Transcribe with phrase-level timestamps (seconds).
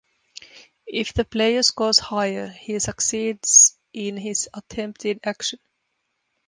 [0.87, 5.59] If the player scores higher, he succeeds in his attempted action.